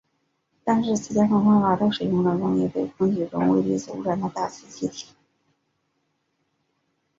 [0.63, 5.13] 但是此两种方法都使用了容易被空气中微粒子污染的大气气体。